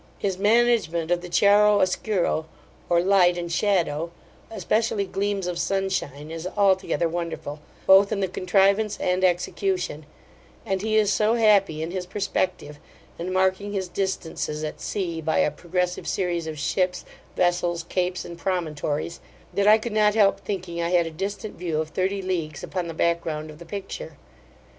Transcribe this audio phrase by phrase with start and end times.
[0.17, 2.47] His management of the chiaro oscuro,
[2.89, 4.09] or light and shadow,
[4.49, 10.07] especially gleams of sunshine, is altogether wonderful, both in the contrivance and execution;
[10.65, 12.79] and he is so happy in his perspective,
[13.19, 17.05] and marking his distances at sea, by a progressive series of ships,
[17.35, 19.19] vessels, capes, and promontories,
[19.53, 22.87] that I could not help thinking, I had a distant view of thirty leagues upon
[22.87, 24.17] the back ground of the picture.